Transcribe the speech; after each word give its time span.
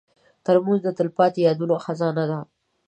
ترموز 0.45 0.79
د 0.83 0.89
تلپاتې 0.97 1.39
یادونو 1.47 1.75
خزانه 1.85 2.23
ده. 2.31 2.39